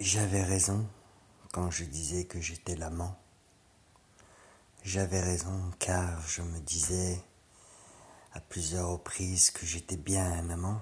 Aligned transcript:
J'avais 0.00 0.42
raison 0.42 0.84
quand 1.52 1.70
je 1.70 1.84
disais 1.84 2.24
que 2.24 2.40
j'étais 2.40 2.74
l'amant. 2.74 3.16
J'avais 4.82 5.20
raison 5.20 5.70
car 5.78 6.20
je 6.26 6.42
me 6.42 6.58
disais 6.58 7.22
à 8.32 8.40
plusieurs 8.40 8.88
reprises 8.88 9.52
que 9.52 9.64
j'étais 9.64 9.96
bien 9.96 10.24
un 10.32 10.50
amant. 10.50 10.80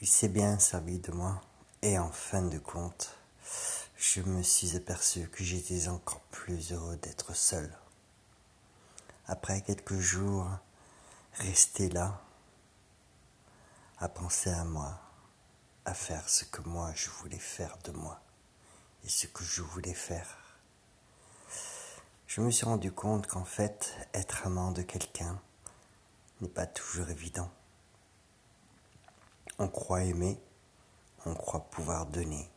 Il 0.00 0.06
s'est 0.06 0.28
bien 0.28 0.60
servi 0.60 1.00
de 1.00 1.10
moi 1.10 1.40
et 1.82 1.98
en 1.98 2.12
fin 2.12 2.42
de 2.42 2.58
compte, 2.58 3.18
je 3.96 4.20
me 4.20 4.44
suis 4.44 4.76
aperçu 4.76 5.28
que 5.28 5.42
j'étais 5.42 5.88
encore 5.88 6.20
plus 6.30 6.72
heureux 6.72 6.96
d'être 6.98 7.34
seul. 7.34 7.76
Après 9.26 9.62
quelques 9.62 9.98
jours, 9.98 10.48
rester 11.34 11.88
là, 11.88 12.22
à 13.98 14.08
penser 14.08 14.50
à 14.50 14.64
moi, 14.64 15.03
à 15.84 15.94
faire 15.94 16.28
ce 16.28 16.44
que 16.44 16.62
moi 16.62 16.92
je 16.94 17.10
voulais 17.10 17.38
faire 17.38 17.76
de 17.84 17.92
moi 17.92 18.20
et 19.04 19.08
ce 19.08 19.26
que 19.26 19.44
je 19.44 19.62
voulais 19.62 19.94
faire. 19.94 20.38
Je 22.26 22.40
me 22.40 22.50
suis 22.50 22.64
rendu 22.64 22.90
compte 22.90 23.26
qu'en 23.26 23.44
fait, 23.44 23.94
être 24.12 24.46
amant 24.46 24.72
de 24.72 24.82
quelqu'un 24.82 25.40
n'est 26.40 26.48
pas 26.48 26.66
toujours 26.66 27.08
évident. 27.10 27.50
On 29.58 29.68
croit 29.68 30.02
aimer, 30.02 30.40
on 31.26 31.34
croit 31.34 31.70
pouvoir 31.70 32.06
donner, 32.06 32.50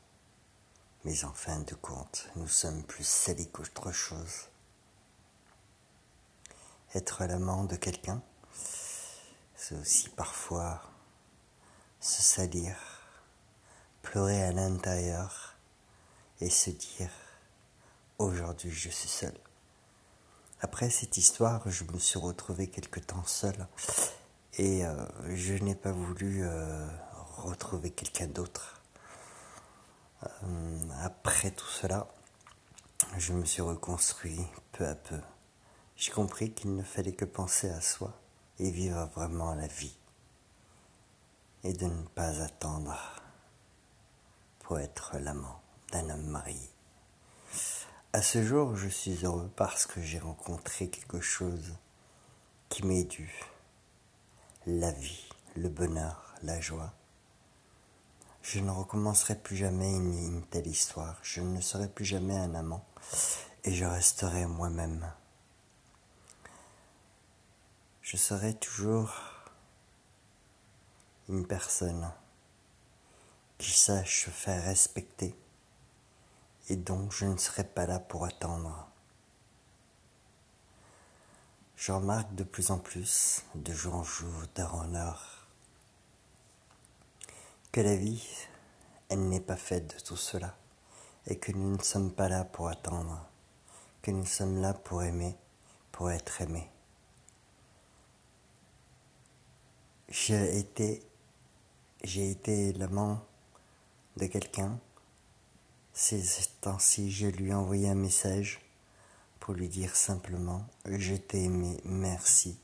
mais 1.03 1.23
en 1.25 1.33
fin 1.33 1.59
de 1.59 1.75
compte, 1.75 2.29
nous 2.35 2.47
sommes 2.47 2.83
plus 2.83 3.05
salis 3.07 3.51
qu'autre 3.51 3.91
chose. 3.91 4.49
Être 6.95 7.25
l'amant 7.25 7.65
de 7.65 7.75
quelqu'un, 7.75 8.23
c'est 9.55 9.75
aussi 9.75 10.09
parfois 10.09 10.81
se 11.99 12.21
salir 12.21 12.96
pleurer 14.11 14.41
à 14.41 14.53
l'intérieur 14.53 15.57
et 16.39 16.49
se 16.49 16.69
dire 16.69 17.09
aujourd'hui 18.17 18.71
je 18.71 18.87
suis 18.87 19.09
seul. 19.09 19.33
Après 20.61 20.89
cette 20.89 21.17
histoire, 21.17 21.69
je 21.69 21.83
me 21.83 21.99
suis 21.99 22.17
retrouvé 22.17 22.67
quelque 22.67 23.01
temps 23.01 23.25
seul 23.25 23.67
et 24.53 24.85
euh, 24.85 24.95
je 25.35 25.55
n'ai 25.55 25.75
pas 25.75 25.91
voulu 25.91 26.43
euh, 26.43 26.87
retrouver 27.35 27.91
quelqu'un 27.91 28.27
d'autre. 28.27 28.81
Euh, 30.23 30.89
après 31.01 31.51
tout 31.51 31.67
cela, 31.67 32.07
je 33.17 33.33
me 33.33 33.43
suis 33.43 33.61
reconstruit 33.61 34.47
peu 34.71 34.87
à 34.87 34.95
peu. 34.95 35.19
J'ai 35.97 36.11
compris 36.13 36.53
qu'il 36.53 36.73
ne 36.75 36.83
fallait 36.83 37.11
que 37.11 37.25
penser 37.25 37.69
à 37.69 37.81
soi 37.81 38.13
et 38.57 38.71
vivre 38.71 39.09
vraiment 39.15 39.53
la 39.53 39.67
vie 39.67 39.97
et 41.65 41.73
de 41.73 41.85
ne 41.87 42.03
pas 42.15 42.41
attendre 42.41 43.26
être 44.75 45.17
l'amant 45.19 45.61
d'un 45.93 46.09
homme 46.09 46.27
marié. 46.27 46.69
À 48.11 48.21
ce 48.21 48.43
jour, 48.43 48.75
je 48.75 48.89
suis 48.89 49.25
heureux 49.25 49.49
parce 49.55 49.85
que 49.85 50.01
j'ai 50.01 50.19
rencontré 50.19 50.89
quelque 50.89 51.21
chose 51.21 51.77
qui 52.67 52.85
m'est 52.85 53.05
dû. 53.05 53.33
La 54.65 54.91
vie, 54.91 55.29
le 55.55 55.69
bonheur, 55.69 56.35
la 56.43 56.59
joie. 56.59 56.93
Je 58.41 58.59
ne 58.59 58.71
recommencerai 58.71 59.35
plus 59.35 59.55
jamais 59.55 59.93
une 59.95 60.45
telle 60.47 60.67
histoire. 60.67 61.17
Je 61.21 61.41
ne 61.41 61.61
serai 61.61 61.87
plus 61.87 62.05
jamais 62.05 62.37
un 62.37 62.53
amant 62.55 62.85
et 63.63 63.73
je 63.73 63.85
resterai 63.85 64.45
moi-même. 64.45 65.09
Je 68.01 68.17
serai 68.17 68.53
toujours 68.53 69.13
une 71.29 71.45
personne 71.45 72.09
qui 73.57 73.71
sache 73.71 74.29
faire 74.29 74.63
respecter 74.63 75.35
et 76.69 76.75
dont 76.75 77.09
je 77.09 77.25
ne 77.25 77.37
serai 77.37 77.63
pas 77.63 77.85
là 77.85 77.99
pour 77.99 78.25
attendre. 78.25 78.87
Je 81.75 81.91
remarque 81.91 82.33
de 82.35 82.43
plus 82.43 82.71
en 82.71 82.79
plus, 82.79 83.43
de 83.55 83.71
jour 83.71 83.95
en 83.95 84.03
jour, 84.03 84.33
d'heure 84.55 84.75
en 84.75 84.93
heure, 84.95 85.47
que 87.71 87.81
la 87.81 87.95
vie, 87.95 88.27
elle 89.09 89.29
n'est 89.29 89.39
pas 89.39 89.55
faite 89.55 89.95
de 89.95 90.03
tout 90.03 90.17
cela, 90.17 90.55
et 91.27 91.37
que 91.37 91.51
nous 91.51 91.77
ne 91.77 91.81
sommes 91.81 92.11
pas 92.11 92.29
là 92.29 92.43
pour 92.43 92.67
attendre, 92.67 93.25
que 94.01 94.11
nous 94.11 94.25
sommes 94.25 94.59
là 94.59 94.73
pour 94.73 95.03
aimer, 95.03 95.37
pour 95.91 96.11
être 96.11 96.41
aimés. 96.41 96.69
J'ai 100.09 100.57
été, 100.57 101.03
j'ai 102.03 102.31
été 102.31 102.73
l'amant 102.73 103.23
de 104.17 104.25
quelqu'un. 104.25 104.79
Ces 105.93 106.21
temps-ci, 106.61 107.11
je 107.11 107.27
lui 107.27 107.49
ai 107.49 107.53
envoyé 107.53 107.89
un 107.89 107.95
message 107.95 108.59
pour 109.39 109.53
lui 109.53 109.69
dire 109.69 109.95
simplement 109.95 110.65
Je 110.85 111.15
t'ai 111.15 111.43
aimé, 111.43 111.79
merci, 111.85 112.59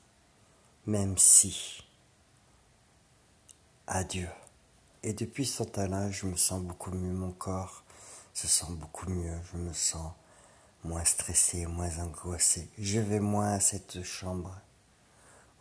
même 0.85 1.17
si. 1.17 1.83
Adieu. 3.87 4.29
Et 5.03 5.13
depuis 5.13 5.45
ce 5.45 5.63
temps-là, 5.63 6.09
je 6.11 6.25
me 6.25 6.35
sens 6.35 6.61
beaucoup 6.61 6.91
mieux, 6.91 7.13
mon 7.13 7.31
corps 7.31 7.83
se 8.33 8.47
sent 8.47 8.71
beaucoup 8.71 9.09
mieux, 9.09 9.37
je 9.51 9.57
me 9.57 9.73
sens 9.73 10.11
moins 10.83 11.05
stressé, 11.05 11.65
moins 11.65 11.99
angoissé. 11.99 12.69
Je 12.77 12.99
vais 12.99 13.19
moins 13.19 13.53
à 13.53 13.59
cette 13.59 14.03
chambre. 14.03 14.57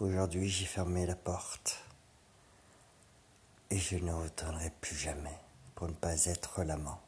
Aujourd'hui, 0.00 0.48
j'ai 0.48 0.66
fermé 0.66 1.06
la 1.06 1.16
porte 1.16 1.84
et 3.70 3.78
je 3.78 3.96
ne 3.96 4.12
retournerai 4.12 4.70
plus 4.80 4.96
jamais 4.96 5.38
pour 5.82 5.88
ne 5.90 5.94
pas 5.94 6.26
être 6.26 6.62
l'amant. 6.62 7.00